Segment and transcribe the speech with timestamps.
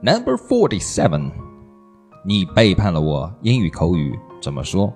[0.00, 1.32] Number forty-seven，
[2.24, 3.34] 你背叛了我。
[3.42, 4.92] 英语口语怎么说？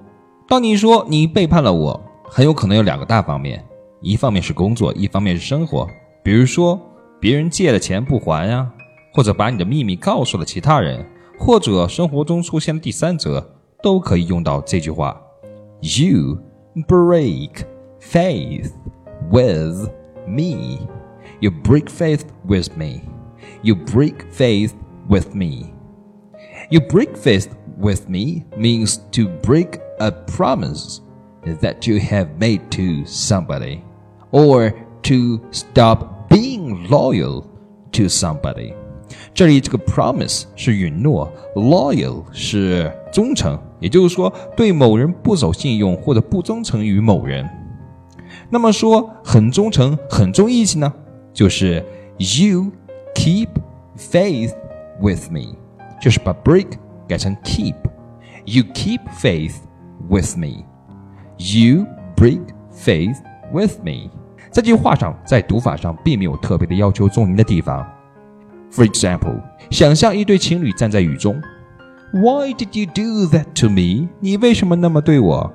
[0.47, 3.65] 当你说你背叛了我，很有可能有两个大方面，
[4.01, 5.89] 一方面是工作，一方面是生活。
[6.23, 6.81] 比如说，
[7.19, 8.71] 别人借的钱不还呀，
[9.13, 11.05] 或者把你的秘密告诉了其他人，
[11.37, 13.45] 或者生活中出现第三者，
[13.83, 15.21] 都可以用到这句话。
[15.81, 16.39] You
[16.87, 17.65] break
[18.01, 18.71] faith
[19.33, 19.91] with
[20.29, 20.87] me.
[21.41, 23.01] You break faith with me.
[23.63, 24.71] You break faith
[25.12, 25.74] with me.
[26.70, 31.00] You break faith with me means to break a promise
[31.62, 33.82] that you have made to somebody
[34.32, 37.46] or to stop being loyal
[37.94, 38.74] to somebody.
[39.34, 47.48] 这里这个 promise 是允诺，loyal 是忠诚，也就是说对某人不守信用或者不忠诚于某人。
[48.50, 50.94] 那么说很忠诚、很重义气呢，
[51.34, 51.84] 就是
[52.18, 52.72] you
[53.16, 53.48] keep
[53.98, 54.54] faith
[55.02, 55.56] with me，
[56.02, 56.68] 就是把 break
[57.08, 59.56] 改成 keep。You keep faith
[60.10, 60.64] with me.
[61.38, 62.42] You break
[62.74, 63.18] faith
[63.52, 64.10] with me.
[64.52, 67.86] 这句话上，在读法上并没有特别的要求重音的地方。
[68.72, 71.42] For example，想象一对情侣站在雨中。
[72.14, 74.08] Why did you do that to me？
[74.20, 75.54] 你为什么那么对我？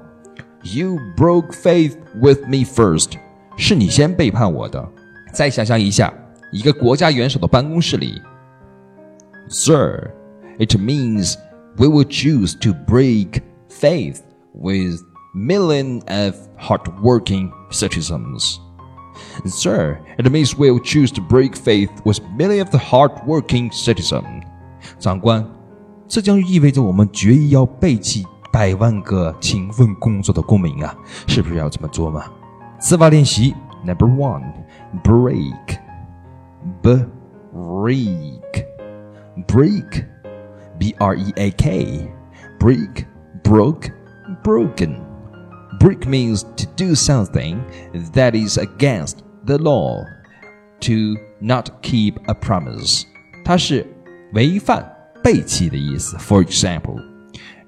[0.63, 3.13] You broke faith with me first。
[3.57, 4.87] 是你先背叛我的。
[5.33, 6.13] 再想象一下，
[6.53, 8.21] 一个国家元首的办公室里。
[9.49, 10.13] Sir,
[10.59, 11.37] it means
[11.77, 14.23] we will choose to break faith
[14.55, 15.01] with
[15.35, 18.59] millions of hardworking citizens.
[19.45, 24.43] Sir, it means we will choose to break faith with millions of hardworking citizens.
[24.99, 25.47] 长官，
[26.09, 30.95] 这将意味着我们决意要背弃百万个勤奋工作的公民啊！
[31.27, 32.25] 是不是要这么做嘛？
[32.81, 33.55] 词法练习
[33.85, 34.43] Number one,
[39.47, 40.07] break, break, break.
[40.79, 42.11] B R E A K.
[42.59, 43.07] Break,
[43.45, 43.91] broke,
[44.43, 45.05] broken.
[45.79, 47.63] Break means to do something
[48.15, 50.05] that is against the law,
[50.81, 53.05] to not keep a promise.
[53.45, 53.87] 它是
[54.33, 54.85] 违反、
[55.23, 56.17] 背弃的意思。
[56.19, 56.97] For example,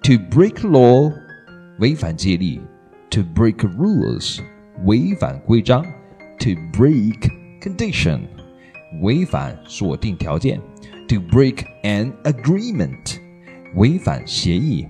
[0.03, 1.13] to break law
[1.79, 2.61] 违反戒律，
[3.11, 4.41] to break rules
[4.85, 5.85] 违反规章，
[6.39, 7.29] to break
[7.61, 8.23] condition
[9.03, 10.61] 违反锁定条件。
[11.09, 13.19] to break an agreement，
[13.75, 14.87] 违反协议。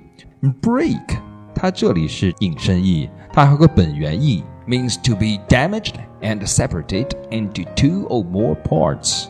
[0.63, 1.19] break，
[1.55, 9.27] 它这里是引申义，它还有个本源义，means to be damaged and separated into two or more parts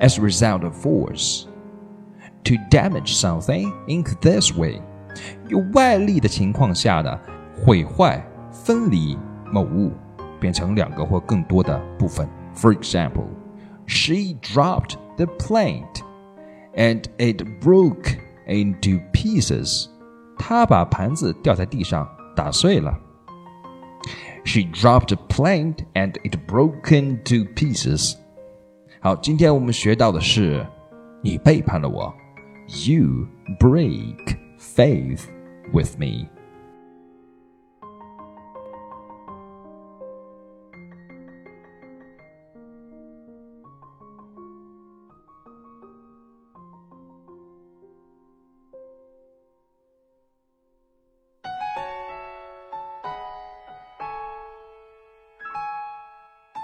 [0.00, 1.44] as a result of force.
[2.44, 4.80] To damage something in this way，
[5.48, 7.20] 有外力的情况下的
[7.64, 9.18] 毁坏、分离
[9.52, 9.92] 某物，
[10.40, 12.28] 变成两个或更多的部分。
[12.54, 13.26] For example,
[13.86, 16.02] she dropped the plate
[16.74, 18.16] and it broke
[18.46, 19.86] into pieces.
[20.38, 22.98] 她把盘子掉在地上，打碎了。
[24.44, 28.14] She dropped a plate and it broke into pieces.
[29.00, 30.66] 好，今天我们学到的是，
[31.22, 32.14] 你背叛了我。
[32.86, 33.26] You
[33.58, 35.24] break faith
[35.72, 36.28] with me.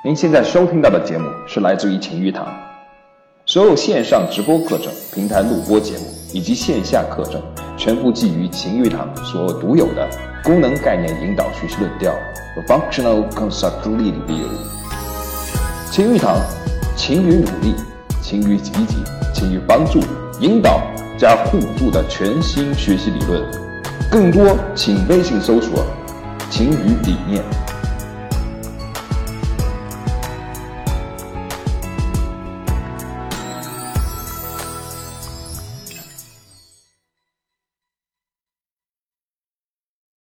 [0.04, 2.48] 您现在收听到的节目是来自于晴玉堂，
[3.46, 7.40] 所有线上直播课程、平台录播节目以及线下课程，
[7.78, 10.10] 全部基于晴玉堂所独有的
[10.44, 12.12] 功能概念引导学习论调
[12.56, 14.48] 和 （Functional Concept Review）。
[15.92, 16.36] 晴玉堂，
[16.96, 17.76] 勤于努力，
[18.24, 18.96] 勤于积极，
[19.36, 20.00] 勤于帮助、
[20.40, 20.82] 引导
[21.16, 23.40] 加互助的全新学习理论。
[24.10, 25.86] 更多请微信搜索
[26.50, 27.44] “晴雨理念”。